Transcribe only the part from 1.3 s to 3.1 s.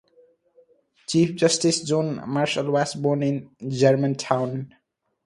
Justice John Marshall was